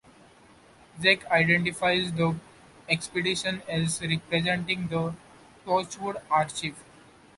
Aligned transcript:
Zack 0.99 1.27
identifies 1.29 2.11
the 2.13 2.35
expedition 2.89 3.61
as 3.69 4.01
representing 4.01 4.87
the 4.87 5.13
Torchwood 5.63 6.19
Archive. 6.27 6.83